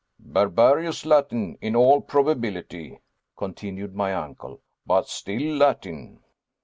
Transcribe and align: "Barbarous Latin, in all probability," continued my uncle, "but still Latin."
"Barbarous 0.17 1.05
Latin, 1.05 1.59
in 1.61 1.75
all 1.75 2.01
probability," 2.01 2.97
continued 3.37 3.93
my 3.93 4.15
uncle, 4.15 4.59
"but 4.83 5.07
still 5.07 5.55
Latin." 5.57 6.23